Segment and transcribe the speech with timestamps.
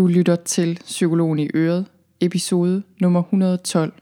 [0.00, 1.86] Du lytter til Psykologen i Øret,
[2.20, 3.92] episode nummer 112.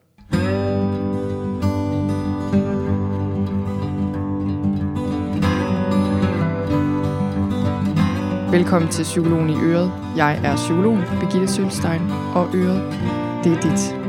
[8.51, 9.93] Velkommen til Psykologen i Øret.
[10.17, 12.01] Jeg er psykolog Birgitte Sølstein,
[12.35, 12.83] og Øret,
[13.45, 14.08] det er dit.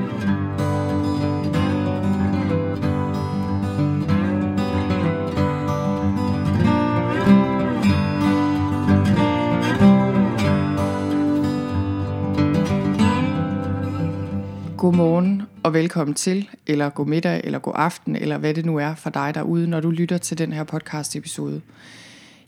[14.90, 18.96] Godmorgen og velkommen til, eller god middag, eller god aften, eller hvad det nu er
[18.96, 21.62] for dig derude, når du lytter til den her podcast episode.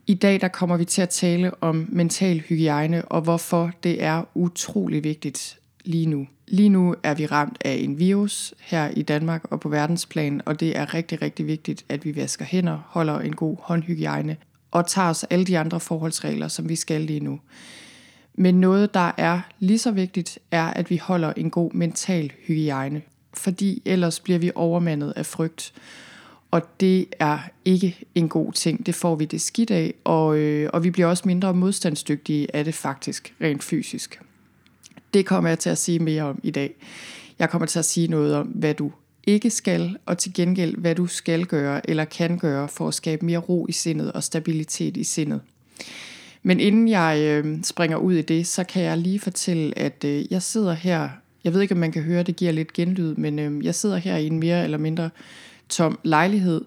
[0.08, 4.24] I dag der kommer vi til at tale om mental hygiejne og hvorfor det er
[4.34, 6.28] utrolig vigtigt lige nu.
[6.48, 10.60] Lige nu er vi ramt af en virus her i Danmark og på verdensplan, og
[10.60, 14.38] det er rigtig, rigtig vigtigt, at vi vasker hænder, holder en god håndhygiejne
[14.72, 17.40] og tager os alle de andre forholdsregler, som vi skal lige nu.
[18.36, 23.02] Men noget, der er lige så vigtigt, er, at vi holder en god mental hygiejne,
[23.34, 25.74] fordi ellers bliver vi overmandet af frygt.
[26.52, 28.86] Og det er ikke en god ting.
[28.86, 32.66] Det får vi det skidt af, og, øh, og vi bliver også mindre modstandsdygtige af
[32.66, 34.22] det faktisk, rent fysisk.
[35.14, 36.74] Det kommer jeg til at sige mere om i dag.
[37.40, 38.92] Jeg kommer til at sige noget om, hvad du
[39.28, 43.26] ikke skal, og til gengæld, hvad du skal gøre eller kan gøre for at skabe
[43.26, 45.42] mere ro i sindet og stabilitet i sindet.
[46.44, 50.32] Men inden jeg øh, springer ud i det, så kan jeg lige fortælle, at øh,
[50.32, 51.10] jeg sidder her,
[51.44, 53.98] jeg ved ikke om man kan høre, det giver lidt genlyd, men øh, jeg sidder
[53.98, 55.10] her i en mere eller mindre
[55.70, 56.62] tom lejlighed.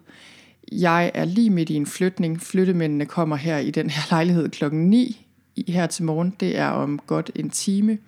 [0.73, 2.41] Jeg er lige midt i en flytning.
[2.41, 5.27] Flyttemændene kommer her i den her lejlighed klokken 9
[5.69, 6.35] her til morgen.
[6.41, 7.99] Det er om godt en time.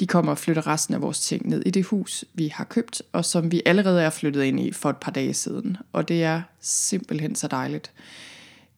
[0.00, 3.02] De kommer og flytter resten af vores ting ned i det hus, vi har købt,
[3.12, 5.76] og som vi allerede er flyttet ind i for et par dage siden.
[5.92, 7.92] Og det er simpelthen så dejligt.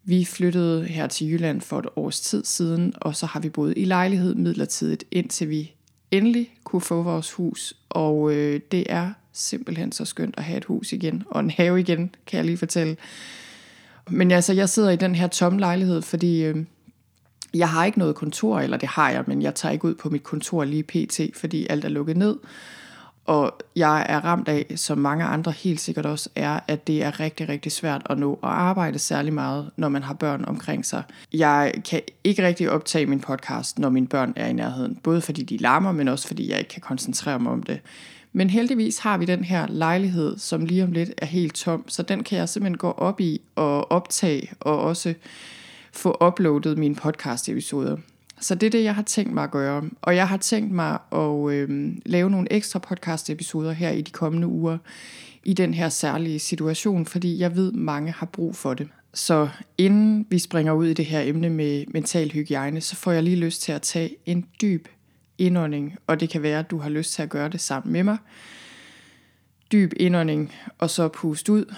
[0.09, 3.75] Vi flyttede her til Jylland for et års tid siden, og så har vi boet
[3.77, 5.73] i lejlighed midlertidigt, indtil vi
[6.11, 7.75] endelig kunne få vores hus.
[7.89, 11.81] Og øh, det er simpelthen så skønt at have et hus igen, og en have
[11.81, 12.97] igen, kan jeg lige fortælle.
[14.11, 16.65] Men altså, jeg sidder i den her tomme lejlighed, fordi øh,
[17.55, 20.11] jeg har ikke noget kontor, eller det har jeg, men jeg tager ikke ud på
[20.11, 22.37] mit kontor lige pt, fordi alt er lukket ned.
[23.29, 27.21] Og jeg er ramt af, som mange andre helt sikkert også er, at det er
[27.21, 31.03] rigtig, rigtig svært at nå at arbejde særlig meget, når man har børn omkring sig.
[31.33, 34.99] Jeg kan ikke rigtig optage min podcast, når mine børn er i nærheden.
[35.03, 37.81] Både fordi de larmer, men også fordi jeg ikke kan koncentrere mig om det.
[38.33, 42.03] Men heldigvis har vi den her lejlighed, som lige om lidt er helt tom, så
[42.03, 45.15] den kan jeg simpelthen gå op i og optage og også
[45.93, 47.97] få uploadet mine podcast episoder.
[48.41, 49.91] Så det er det, jeg har tænkt mig at gøre.
[50.03, 54.47] Og jeg har tænkt mig at øh, lave nogle ekstra podcast-episoder her i de kommende
[54.47, 54.79] uger
[55.45, 58.89] i den her særlige situation, fordi jeg ved, mange har brug for det.
[59.15, 63.23] Så inden vi springer ud i det her emne med mental hygiejne, så får jeg
[63.23, 64.89] lige lyst til at tage en dyb
[65.39, 68.03] indånding, og det kan være, at du har lyst til at gøre det sammen med
[68.03, 68.17] mig.
[69.73, 71.75] Dyb indånding, og så pust ud.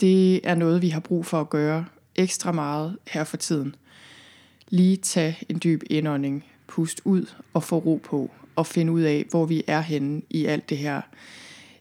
[0.00, 1.84] Det er noget, vi har brug for at gøre
[2.16, 3.74] ekstra meget her for tiden
[4.70, 9.26] lige tage en dyb indånding, pust ud og få ro på, og finde ud af,
[9.30, 11.00] hvor vi er henne i alt det her.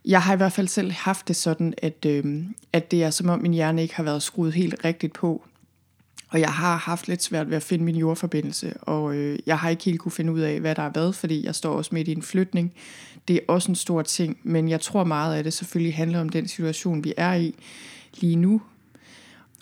[0.06, 3.30] Jeg har i hvert fald selv haft det sådan, at, øh, at det er som
[3.30, 5.44] om min hjerne ikke har været skruet helt rigtigt på.
[6.30, 9.70] Og jeg har haft lidt svært ved at finde min jordforbindelse, og øh, jeg har
[9.70, 12.08] ikke helt kunne finde ud af, hvad der er hvad, fordi jeg står også midt
[12.08, 12.74] i en flytning.
[13.28, 16.30] Det er også en stor ting, men jeg tror meget af det selvfølgelig handler om
[16.30, 17.56] den situation, vi er i
[18.20, 18.62] lige nu,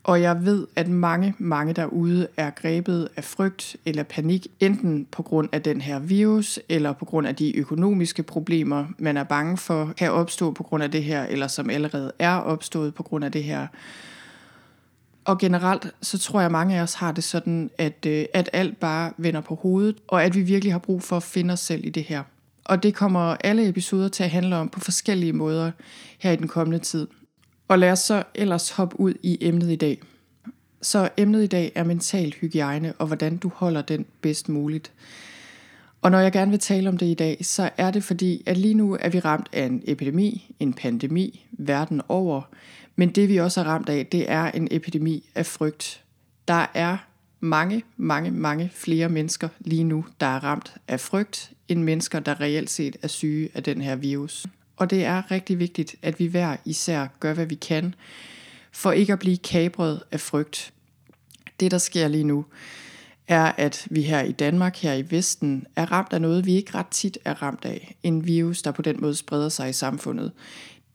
[0.08, 5.24] og jeg ved, at mange, mange derude er grebet af frygt eller panik, enten på
[5.24, 9.58] grund af den her virus, eller på grund af de økonomiske problemer, man er bange
[9.58, 13.26] for, kan opstå på grund af det her, eller som allerede er opstået på grund
[13.26, 13.68] af det her.
[15.26, 18.50] Og generelt, så tror jeg, at mange af os har det sådan, at, øh, at
[18.54, 21.60] alt bare vender på hovedet, og at vi virkelig har brug for at finde os
[21.60, 22.24] selv i det her.
[22.66, 25.72] Og det kommer alle episoder til at handle om på forskellige måder
[26.20, 27.08] her i den kommende tid.
[27.68, 30.02] Og lad os så ellers hoppe ud i emnet i dag.
[30.82, 34.92] Så emnet i dag er mental hygiejne og hvordan du holder den bedst muligt.
[36.02, 38.58] Og når jeg gerne vil tale om det i dag, så er det fordi, at
[38.58, 42.42] lige nu er vi ramt af en epidemi, en pandemi, verden over.
[42.96, 46.04] Men det vi også er ramt af, det er en epidemi af frygt.
[46.48, 46.98] Der er
[47.40, 52.42] mange, mange, mange flere mennesker lige nu, der er ramt af frygt, end mennesker, der
[52.42, 54.46] reelt set er syge af den her virus.
[54.78, 57.96] Og det er rigtig vigtigt, at vi hver især gør, hvad vi kan,
[58.72, 60.74] for ikke at blive kabret af frygt.
[61.60, 62.46] Det, der sker lige nu,
[63.28, 66.76] er, at vi her i Danmark, her i Vesten, er ramt af noget, vi ikke
[66.76, 67.96] ret tit er ramt af.
[68.04, 70.32] En virus, der på den måde spreder sig i samfundet.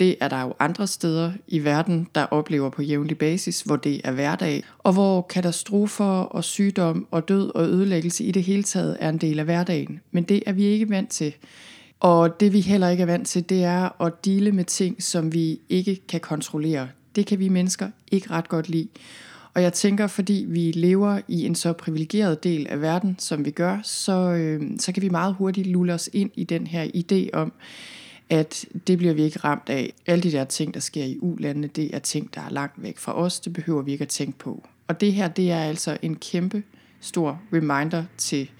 [0.00, 4.00] Det er der jo andre steder i verden, der oplever på jævnlig basis, hvor det
[4.04, 8.96] er hverdag, og hvor katastrofer og sygdom og død og ødelæggelse i det hele taget
[9.00, 10.00] er en del af hverdagen.
[10.10, 11.34] Men det er vi ikke vant til.
[12.02, 15.32] Og det vi heller ikke er vant til, det er at dele med ting, som
[15.32, 16.88] vi ikke kan kontrollere.
[17.16, 18.88] Det kan vi mennesker ikke ret godt lide.
[19.54, 23.50] Og jeg tænker, fordi vi lever i en så privilegeret del af verden, som vi
[23.50, 27.38] gør, så, øh, så kan vi meget hurtigt lulle os ind i den her idé
[27.38, 27.52] om,
[28.30, 29.92] at det bliver vi ikke ramt af.
[30.06, 32.98] Alle de der ting, der sker i ulandene, det er ting, der er langt væk
[32.98, 33.40] fra os.
[33.40, 34.68] Det behøver vi ikke at tænke på.
[34.88, 36.62] Og det her, det er altså en kæmpe
[37.00, 38.50] stor reminder til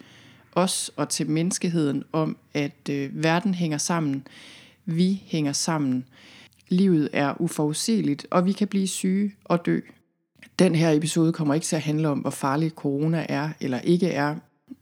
[0.53, 4.27] os og til menneskeheden om, at øh, verden hænger sammen.
[4.85, 6.05] Vi hænger sammen.
[6.69, 9.81] Livet er uforudsigeligt, og vi kan blive syge og dø.
[10.59, 14.09] Den her episode kommer ikke til at handle om, hvor farlig corona er eller ikke
[14.09, 14.35] er,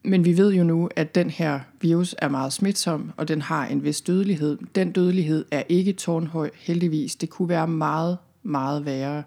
[0.04, 3.66] men vi ved jo nu, at den her virus er meget smitsom, og den har
[3.66, 4.58] en vis dødelighed.
[4.74, 7.16] Den dødelighed er ikke tårnhøj, heldigvis.
[7.16, 9.22] Det kunne være meget, meget værre.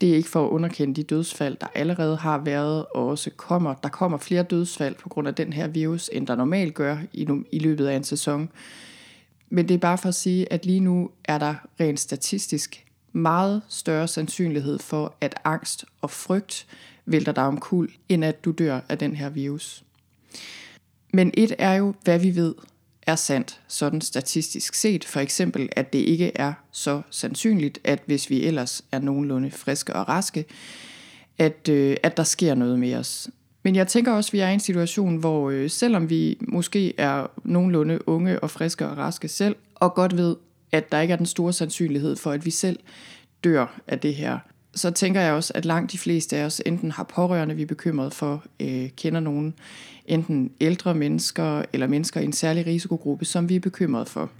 [0.00, 3.74] Det er ikke for at underkende de dødsfald, der allerede har været og også kommer.
[3.74, 7.28] Der kommer flere dødsfald på grund af den her virus, end der normalt gør i,
[7.52, 8.50] i løbet af en sæson.
[9.50, 13.62] Men det er bare for at sige, at lige nu er der rent statistisk meget
[13.68, 16.66] større sandsynlighed for, at angst og frygt
[17.06, 19.84] vælter dig omkuld, end at du dør af den her virus.
[21.12, 22.54] Men et er jo, hvad vi ved
[23.06, 25.04] er sandt, sådan statistisk set.
[25.04, 29.92] For eksempel, at det ikke er så sandsynligt, at hvis vi ellers er nogenlunde friske
[29.92, 30.44] og raske,
[31.38, 33.28] at, øh, at der sker noget med os.
[33.62, 37.00] Men jeg tænker også, at vi er i en situation, hvor øh, selvom vi måske
[37.00, 40.36] er nogenlunde unge og friske og raske selv, og godt ved,
[40.72, 42.78] at der ikke er den store sandsynlighed for, at vi selv
[43.44, 44.38] dør af det her,
[44.74, 47.66] så tænker jeg også, at langt de fleste af os enten har pårørende, vi er
[47.66, 49.54] bekymret for, øh, kender nogen,
[50.06, 54.30] enten ældre mennesker eller mennesker i en særlig risikogruppe, som vi er bekymret for.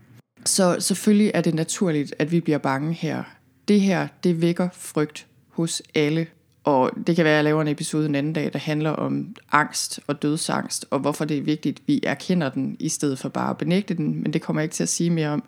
[0.45, 3.23] Så selvfølgelig er det naturligt, at vi bliver bange her.
[3.69, 6.27] Det her, det vækker frygt hos alle.
[6.65, 9.37] Og det kan være, at jeg laver en episode en anden dag, der handler om
[9.53, 13.29] angst og dødsangst, og hvorfor det er vigtigt, at vi erkender den, i stedet for
[13.29, 14.23] bare at benægte den.
[14.23, 15.43] Men det kommer jeg ikke til at sige mere om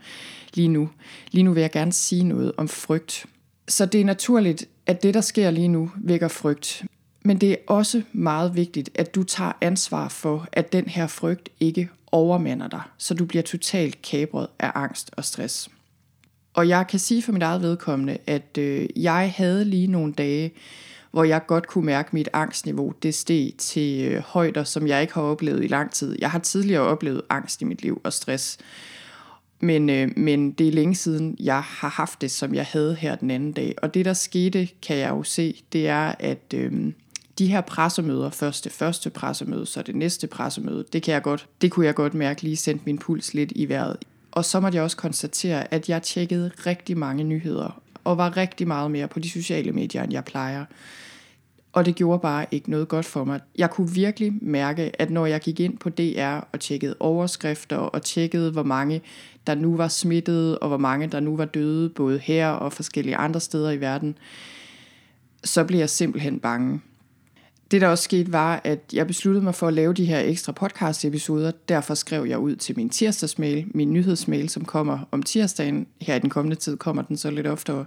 [0.55, 0.89] lige nu.
[1.31, 3.27] Lige nu vil jeg gerne sige noget om frygt.
[3.69, 6.85] Så det er naturligt, at det, der sker lige nu, vækker frygt.
[7.25, 11.49] Men det er også meget vigtigt, at du tager ansvar for, at den her frygt
[11.61, 15.71] ikke overmander dig, så du bliver totalt kabret af angst og stress.
[16.55, 20.53] Og jeg kan sige for mit eget vedkommende, at øh, jeg havde lige nogle dage,
[21.11, 25.03] hvor jeg godt kunne mærke, at mit angstniveau det steg til øh, højder, som jeg
[25.03, 26.17] ikke har oplevet i lang tid.
[26.19, 28.59] Jeg har tidligere oplevet angst i mit liv og stress.
[29.61, 33.17] Men, øh, men det er længe siden, jeg har haft det, som jeg havde her
[33.17, 33.75] den anden dag.
[33.83, 36.93] Og det, der skete, kan jeg jo se, det er, at øh,
[37.39, 41.47] de her pressemøder, først det første pressemøde, så det næste pressemøde, det, kan jeg godt,
[41.61, 43.97] det kunne jeg godt mærke lige sendte min puls lidt i vejret.
[44.33, 48.67] Og så måtte jeg også konstatere, at jeg tjekkede rigtig mange nyheder, og var rigtig
[48.67, 50.65] meget mere på de sociale medier, end jeg plejer.
[51.77, 53.41] Og det gjorde bare ikke noget godt for mig.
[53.59, 58.03] Jeg kunne virkelig mærke, at når jeg gik ind på DR og tjekkede overskrifter og
[58.03, 59.03] tjekkede, hvor mange
[59.47, 63.17] der nu var smittet, og hvor mange der nu var døde, både her og forskellige
[63.17, 64.19] andre steder i verden,
[65.45, 66.81] så blev jeg simpelthen bange.
[67.71, 70.53] Det der også skete var, at jeg besluttede mig for at lave de her ekstra
[70.53, 71.51] podcast-episoder.
[71.69, 75.87] Derfor skrev jeg ud til min tirsdagsmail, min nyhedsmail, som kommer om tirsdagen.
[76.01, 77.85] Her i den kommende tid kommer den så lidt oftere.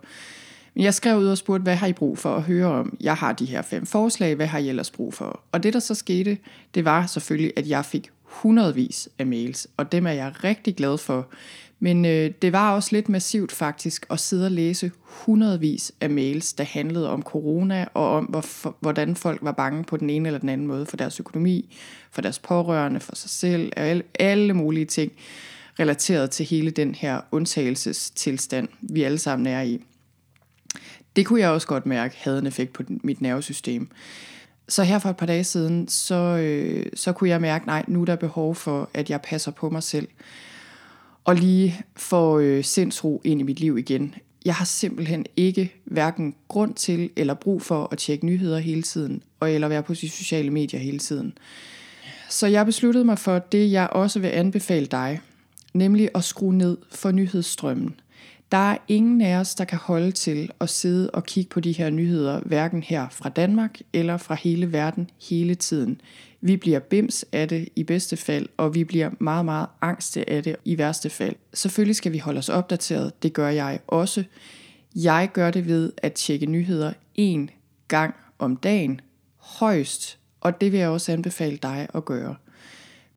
[0.80, 2.98] Jeg skrev ud og spurgte, hvad har I brug for at høre om?
[3.02, 5.40] Jeg har de her fem forslag, hvad har I ellers brug for?
[5.52, 6.38] Og det der så skete,
[6.76, 10.98] det var selvfølgelig, at jeg fik hundredvis af mails, og dem er jeg rigtig glad
[10.98, 11.28] for.
[11.80, 16.54] Men øh, det var også lidt massivt faktisk at sidde og læse hundredvis af mails,
[16.54, 20.30] der handlede om corona og om, hvor, for, hvordan folk var bange på den ene
[20.30, 21.78] eller den anden måde for deres økonomi,
[22.12, 25.12] for deres pårørende, for sig selv, alle, alle mulige ting
[25.80, 29.82] relateret til hele den her undtagelsestilstand, vi alle sammen er i.
[31.20, 33.90] Det kunne jeg også godt mærke havde en effekt på mit nervesystem.
[34.68, 38.02] Så her for et par dage siden, så, øh, så kunne jeg mærke, nej, nu
[38.02, 40.08] er der behov for, at jeg passer på mig selv.
[41.24, 44.16] Og lige får øh, sindsro ind i mit liv igen.
[44.46, 49.24] Jeg har simpelthen ikke hverken grund til eller brug for at tjekke nyheder hele tiden,
[49.40, 51.34] og eller være på de sociale medier hele tiden.
[52.30, 55.22] Så jeg besluttede mig for det, jeg også vil anbefale dig,
[55.74, 57.96] nemlig at skrue ned for nyhedsstrømmen.
[58.52, 61.72] Der er ingen af os, der kan holde til at sidde og kigge på de
[61.72, 66.02] her nyheder, hverken her fra Danmark eller fra hele verden hele tiden.
[66.42, 70.44] Vi bliver bims af det i bedste fald, og vi bliver meget, meget angste af
[70.44, 71.36] det i værste fald.
[71.54, 74.24] Selvfølgelig skal vi holde os opdateret, det gør jeg også.
[74.96, 77.50] Jeg gør det ved at tjekke nyheder en
[77.88, 79.02] gang om dagen,
[79.38, 82.36] højst, og det vil jeg også anbefale dig at gøre.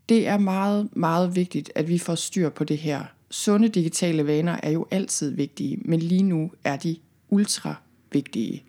[0.09, 4.57] Det er meget, meget vigtigt, at vi får styr på det her Sunde digitale vaner
[4.63, 6.97] er jo altid vigtige, men lige nu er de
[7.31, 7.75] ultra
[8.13, 8.63] vigtige.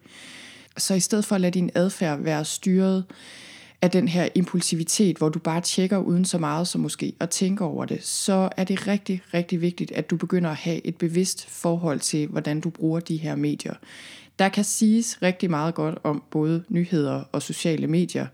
[0.78, 3.06] Så i stedet for at lade din adfærd være styret
[3.82, 7.64] af den her impulsivitet, hvor du bare tjekker uden så meget som måske at tænke
[7.64, 11.50] over det, så er det rigtig, rigtig vigtigt, at du begynder at have et bevidst
[11.50, 13.74] forhold til, hvordan du bruger de her medier.
[14.40, 18.28] Der kan siges rigtig meget godt om både nyheder og sociale medier.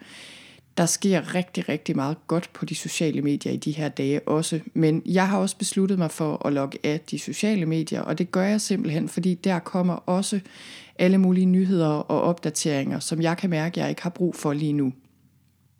[0.79, 4.59] Der sker rigtig, rigtig meget godt på de sociale medier i de her dage også,
[4.73, 8.31] men jeg har også besluttet mig for at logge af de sociale medier, og det
[8.31, 10.39] gør jeg simpelthen, fordi der kommer også
[10.99, 14.73] alle mulige nyheder og opdateringer, som jeg kan mærke, jeg ikke har brug for lige
[14.73, 14.93] nu.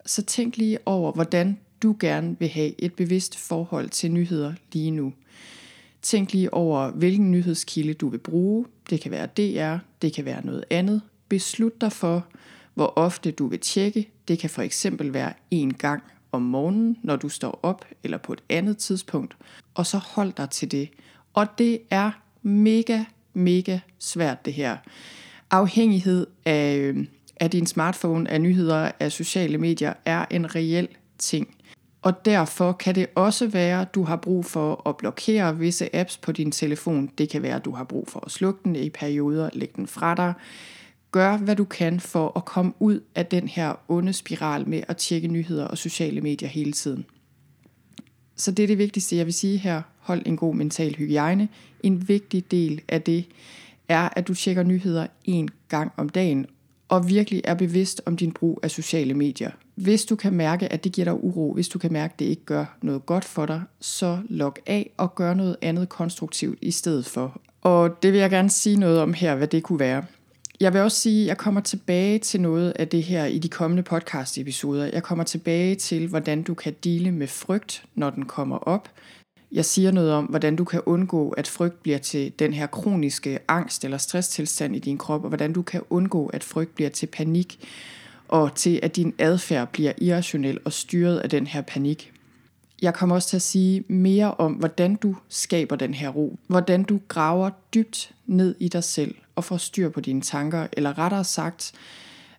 [0.06, 4.90] Så tænk lige over, hvordan du gerne vil have et bevidst forhold til nyheder lige
[4.90, 5.12] nu.
[6.02, 8.66] Tænk lige over, hvilken nyhedskilde du vil bruge.
[8.90, 11.02] Det kan være DR, det kan være noget andet.
[11.28, 12.26] Beslut dig for,
[12.74, 14.08] hvor ofte du vil tjekke.
[14.28, 18.32] Det kan for eksempel være en gang om morgenen, når du står op, eller på
[18.32, 19.36] et andet tidspunkt.
[19.74, 20.88] Og så hold dig til det.
[21.34, 22.10] Og det er
[22.42, 24.76] mega, mega svært det her.
[25.50, 31.56] Afhængighed af, øh, af din smartphone, af nyheder, af sociale medier, er en reel ting.
[32.02, 36.16] Og derfor kan det også være, at du har brug for at blokere visse apps
[36.16, 37.10] på din telefon.
[37.18, 39.86] Det kan være, at du har brug for at slukke den i perioder, lægge den
[39.86, 40.34] fra dig.
[41.12, 44.96] Gør, hvad du kan for at komme ud af den her onde spiral med at
[44.96, 47.04] tjekke nyheder og sociale medier hele tiden.
[48.36, 49.82] Så det er det vigtigste, jeg vil sige her.
[49.98, 51.48] Hold en god mental hygiejne.
[51.82, 53.24] En vigtig del af det
[53.88, 56.46] er, at du tjekker nyheder en gang om dagen,
[56.88, 59.50] og virkelig er bevidst om din brug af sociale medier.
[59.74, 62.24] Hvis du kan mærke, at det giver dig uro, hvis du kan mærke, at det
[62.24, 66.70] ikke gør noget godt for dig, så log af og gør noget andet konstruktivt i
[66.70, 67.40] stedet for.
[67.62, 70.04] Og det vil jeg gerne sige noget om her, hvad det kunne være.
[70.60, 73.48] Jeg vil også sige, at jeg kommer tilbage til noget af det her i de
[73.48, 74.90] kommende podcast-episoder.
[74.92, 78.88] Jeg kommer tilbage til, hvordan du kan dele med frygt, når den kommer op.
[79.52, 83.38] Jeg siger noget om, hvordan du kan undgå, at frygt bliver til den her kroniske
[83.48, 87.06] angst eller stresstilstand i din krop, og hvordan du kan undgå, at frygt bliver til
[87.06, 87.68] panik,
[88.28, 92.12] og til at din adfærd bliver irrationel og styret af den her panik.
[92.82, 96.38] Jeg kommer også til at sige mere om, hvordan du skaber den her ro.
[96.46, 100.98] Hvordan du graver dybt ned i dig selv og får styr på dine tanker, eller
[100.98, 101.72] rettere sagt,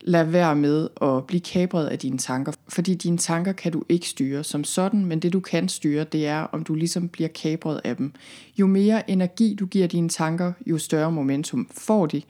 [0.02, 4.10] lad være med at blive kabret af dine tanker, fordi dine tanker kan du ikke
[4.10, 7.82] styre som sådan, men det du kan styre, det er, om du ligesom bliver kabret
[7.84, 8.14] af dem.
[8.58, 12.22] Jo mere energi du giver dine tanker, jo større momentum får de.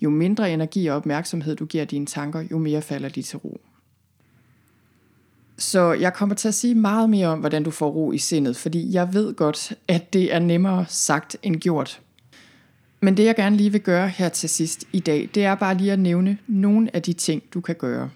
[0.00, 3.60] Jo mindre energi og opmærksomhed du giver dine tanker, jo mere falder de til ro.
[5.58, 8.56] Så jeg kommer til at sige meget mere om, hvordan du får ro i sindet,
[8.56, 12.00] fordi jeg ved godt, at det er nemmere sagt end gjort.
[13.00, 15.76] Men det jeg gerne lige vil gøre her til sidst i dag, det er bare
[15.76, 18.10] lige at nævne nogle af de ting, du kan gøre.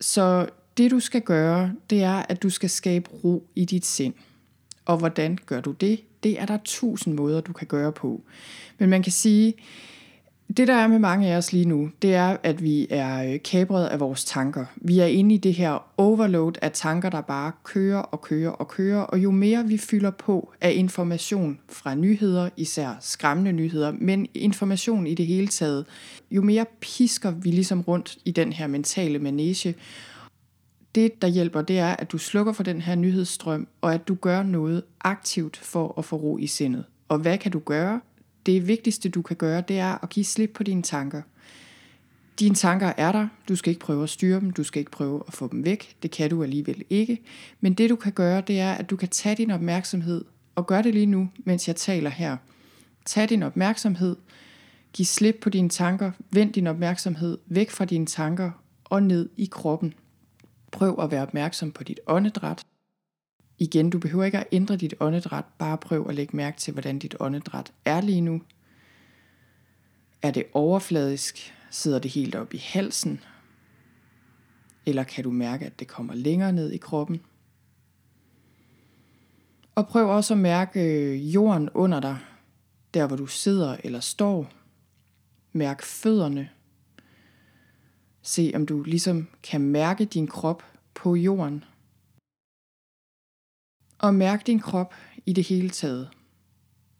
[0.00, 4.14] Så det du skal gøre, det er, at du skal skabe ro i dit sind.
[4.84, 6.00] Og hvordan gør du det?
[6.22, 8.22] Det er der tusind måder, du kan gøre på.
[8.78, 9.54] Men man kan sige,
[10.56, 13.42] det der er med mange af os lige nu, det er, at vi er øh,
[13.44, 14.64] kabret af vores tanker.
[14.76, 18.68] Vi er inde i det her overload af tanker, der bare kører og kører og
[18.68, 24.28] kører, og jo mere vi fylder på af information fra nyheder, især skræmmende nyheder, men
[24.34, 25.86] information i det hele taget,
[26.30, 29.74] jo mere pisker vi ligesom rundt i den her mentale manege.
[30.94, 34.14] Det, der hjælper, det er, at du slukker for den her nyhedsstrøm, og at du
[34.14, 36.84] gør noget aktivt for at få ro i sindet.
[37.08, 38.00] Og hvad kan du gøre?
[38.46, 41.22] Det vigtigste du kan gøre, det er at give slip på dine tanker.
[42.40, 45.22] Dine tanker er der, du skal ikke prøve at styre dem, du skal ikke prøve
[45.28, 47.22] at få dem væk, det kan du alligevel ikke.
[47.60, 50.82] Men det du kan gøre, det er, at du kan tage din opmærksomhed, og gør
[50.82, 52.36] det lige nu, mens jeg taler her.
[53.04, 54.16] Tag din opmærksomhed,
[54.92, 58.50] giv slip på dine tanker, vend din opmærksomhed væk fra dine tanker
[58.84, 59.94] og ned i kroppen.
[60.70, 62.62] Prøv at være opmærksom på dit åndedræt,
[63.58, 66.98] Igen, du behøver ikke at ændre dit åndedræt, bare prøv at lægge mærke til, hvordan
[66.98, 68.42] dit åndedræt er lige nu.
[70.22, 71.54] Er det overfladisk?
[71.70, 73.20] Sidder det helt op i halsen?
[74.86, 77.20] Eller kan du mærke, at det kommer længere ned i kroppen?
[79.74, 82.18] Og prøv også at mærke øh, jorden under dig,
[82.94, 84.52] der hvor du sidder eller står.
[85.52, 86.48] Mærk fødderne.
[88.22, 90.62] Se om du ligesom kan mærke din krop
[90.94, 91.64] på jorden.
[94.02, 94.94] Og mærk din krop
[95.26, 96.08] i det hele taget.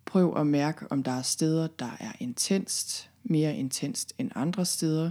[0.05, 5.11] Prøv at mærke, om der er steder, der er intenst, mere intenst end andre steder.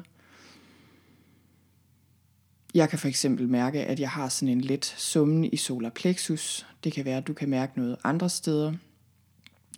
[2.73, 6.65] Jeg kan for eksempel mærke, at jeg har sådan en let summen i solar plexus.
[6.83, 8.73] Det kan være, at du kan mærke noget andre steder.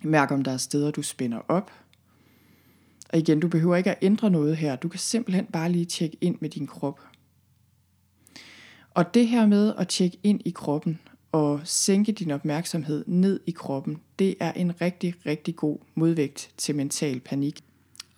[0.02, 1.72] Mærk, om der er steder, du spænder op.
[3.12, 4.76] Og igen, du behøver ikke at ændre noget her.
[4.76, 7.00] Du kan simpelthen bare lige tjekke ind med din krop.
[8.90, 11.00] Og det her med at tjekke ind i kroppen
[11.34, 16.74] og sænke din opmærksomhed ned i kroppen, det er en rigtig, rigtig god modvægt til
[16.74, 17.60] mental panik.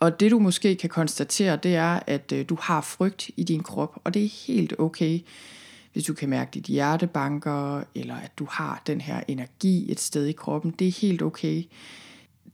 [0.00, 3.62] Og det du måske kan konstatere, det er, at øh, du har frygt i din
[3.62, 5.20] krop, og det er helt okay,
[5.92, 10.26] hvis du kan mærke dit hjertebanker, eller at du har den her energi et sted
[10.26, 10.70] i kroppen.
[10.70, 11.64] Det er helt okay.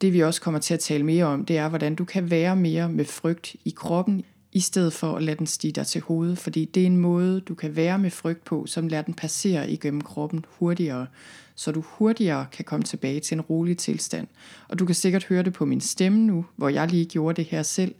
[0.01, 2.57] Det vi også kommer til at tale mere om, det er, hvordan du kan være
[2.57, 6.39] mere med frygt i kroppen, i stedet for at lade den stige dig til hovedet,
[6.39, 9.71] fordi det er en måde, du kan være med frygt på, som lader den passere
[9.71, 11.07] igennem kroppen hurtigere,
[11.55, 14.27] så du hurtigere kan komme tilbage til en rolig tilstand.
[14.69, 17.45] Og du kan sikkert høre det på min stemme nu, hvor jeg lige gjorde det
[17.45, 17.95] her selv,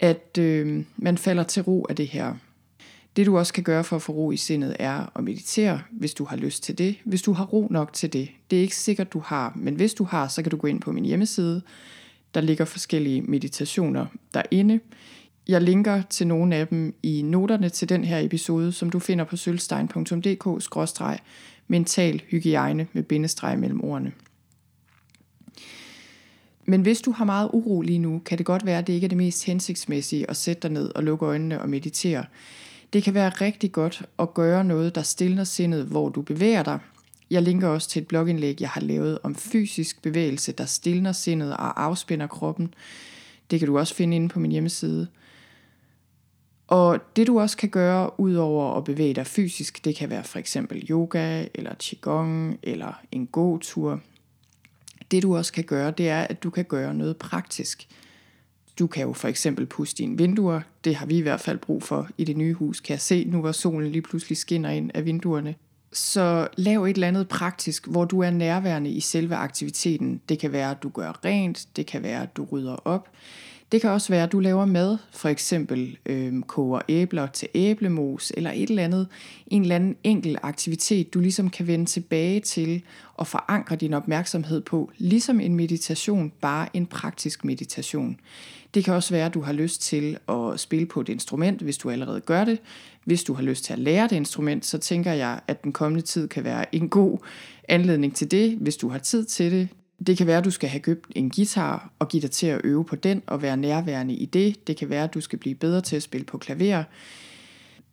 [0.00, 2.34] at øh, man falder til ro af det her.
[3.16, 6.14] Det du også kan gøre for at få ro i sindet er at meditere, hvis
[6.14, 8.28] du har lyst til det, hvis du har ro nok til det.
[8.50, 10.80] Det er ikke sikkert du har, men hvis du har, så kan du gå ind
[10.80, 11.62] på min hjemmeside.
[12.34, 14.80] Der ligger forskellige meditationer derinde.
[15.48, 19.24] Jeg linker til nogle af dem i noterne til den her episode, som du finder
[19.24, 24.12] på sølvstein.dk-mental hygiejne med bindestreg mellem ordene.
[26.64, 29.04] Men hvis du har meget uro lige nu, kan det godt være, at det ikke
[29.04, 32.24] er det mest hensigtsmæssige at sætte dig ned og lukke øjnene og meditere.
[32.92, 36.78] Det kan være rigtig godt at gøre noget, der stiller sindet, hvor du bevæger dig.
[37.30, 41.52] Jeg linker også til et blogindlæg, jeg har lavet om fysisk bevægelse, der stiller sindet
[41.52, 42.74] og afspænder kroppen.
[43.50, 45.06] Det kan du også finde inde på min hjemmeside.
[46.66, 50.38] Og det du også kan gøre, udover at bevæge dig fysisk, det kan være for
[50.38, 54.00] eksempel yoga, eller qigong, eller en gåtur.
[55.10, 57.88] Det du også kan gøre, det er, at du kan gøre noget praktisk.
[58.78, 60.60] Du kan jo for eksempel puste dine vinduer.
[60.84, 63.24] Det har vi i hvert fald brug for i det nye hus, kan jeg se,
[63.24, 65.54] nu hvor solen lige pludselig skinner ind af vinduerne.
[65.92, 70.20] Så lav et eller andet praktisk, hvor du er nærværende i selve aktiviteten.
[70.28, 73.08] Det kan være, at du gør rent, det kan være, at du rydder op.
[73.72, 78.32] Det kan også være, at du laver mad, for eksempel øh, koger æbler til æblemos,
[78.36, 79.08] eller et eller andet,
[79.46, 82.82] en eller anden enkel aktivitet, du ligesom kan vende tilbage til
[83.14, 88.20] og forankre din opmærksomhed på, ligesom en meditation, bare en praktisk meditation.
[88.74, 91.78] Det kan også være, at du har lyst til at spille på et instrument, hvis
[91.78, 92.58] du allerede gør det.
[93.04, 96.06] Hvis du har lyst til at lære det instrument, så tænker jeg, at den kommende
[96.06, 97.18] tid kan være en god
[97.68, 99.68] anledning til det, hvis du har tid til det.
[100.06, 102.60] Det kan være, at du skal have købt en guitar og give dig til at
[102.64, 104.66] øve på den og være nærværende i det.
[104.66, 106.84] Det kan være, at du skal blive bedre til at spille på klaver.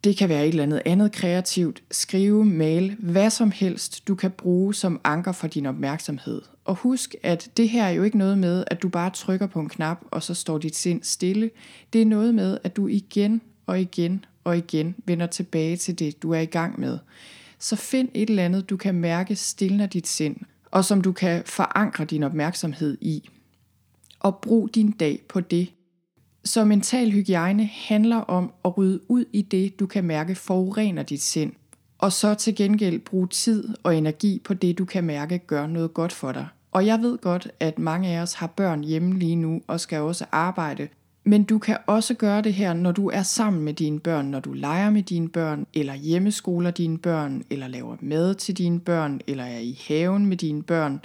[0.04, 1.82] Det kan være et eller andet andet kreativt.
[1.90, 6.42] Skrive, male, hvad som helst, du kan bruge som anker for din opmærksomhed.
[6.64, 9.60] Og husk, at det her er jo ikke noget med, at du bare trykker på
[9.60, 11.50] en knap, og så står dit sind stille.
[11.92, 16.22] Det er noget med, at du igen og igen og igen vender tilbage til det,
[16.22, 16.98] du er i gang med.
[17.58, 20.36] Så find et eller andet, du kan mærke stiller dit sind,
[20.74, 23.28] og som du kan forankre din opmærksomhed i.
[24.20, 25.72] Og brug din dag på det.
[26.44, 31.22] Så mental hygiejne handler om at rydde ud i det, du kan mærke forurener dit
[31.22, 31.52] sind.
[31.98, 35.94] Og så til gengæld bruge tid og energi på det, du kan mærke gør noget
[35.94, 36.46] godt for dig.
[36.72, 40.00] Og jeg ved godt, at mange af os har børn hjemme lige nu og skal
[40.00, 40.88] også arbejde
[41.24, 44.40] men du kan også gøre det her, når du er sammen med dine børn, når
[44.40, 49.20] du leger med dine børn, eller hjemmeskoler dine børn, eller laver mad til dine børn,
[49.26, 51.00] eller er i haven med dine børn.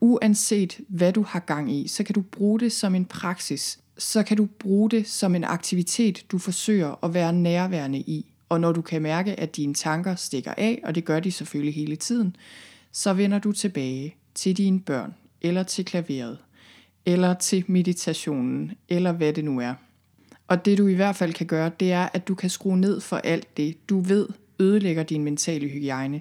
[0.00, 3.78] Uanset hvad du har gang i, så kan du bruge det som en praksis.
[3.98, 8.32] Så kan du bruge det som en aktivitet, du forsøger at være nærværende i.
[8.48, 11.74] Og når du kan mærke, at dine tanker stikker af, og det gør de selvfølgelig
[11.74, 12.36] hele tiden,
[12.92, 16.38] så vender du tilbage til dine børn eller til klaveret
[17.06, 19.74] eller til meditationen, eller hvad det nu er.
[20.48, 23.00] Og det du i hvert fald kan gøre, det er, at du kan skrue ned
[23.00, 26.20] for alt det, du ved ødelægger din mentale hygiejne.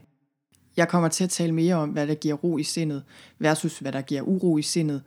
[0.77, 3.03] Jeg kommer til at tale mere om, hvad der giver ro i sindet,
[3.39, 5.01] versus hvad der giver uro i sindet.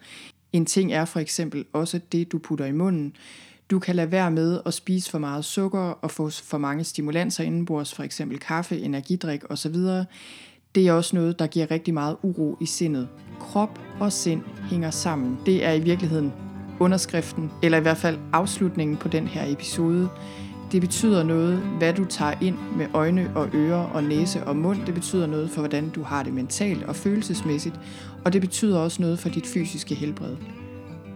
[0.53, 3.17] En ting er for eksempel også det, du putter i munden.
[3.71, 7.45] Du kan lade være med at spise for meget sukker og få for mange stimulanser
[7.45, 9.77] indenbords, for eksempel kaffe, energidrik osv
[10.75, 13.09] det er også noget, der giver rigtig meget uro i sindet.
[13.41, 15.39] Krop og sind hænger sammen.
[15.47, 16.33] Det er i virkeligheden
[16.81, 20.09] underskriften, eller i hvert fald afslutningen på den her episode.
[20.73, 24.87] Det betyder noget, hvad du tager ind med øjne og ører og næse og mund.
[24.87, 27.81] Det betyder noget for, hvordan du har det mentalt og følelsesmæssigt.
[28.25, 30.37] Og det betyder også noget for dit fysiske helbred.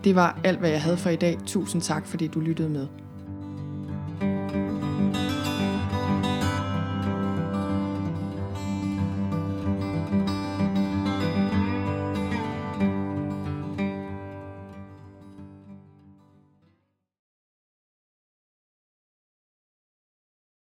[0.05, 1.39] Det var alt, hvad jeg havde for i dag.
[1.47, 2.87] Tusind tak, fordi du lyttede med.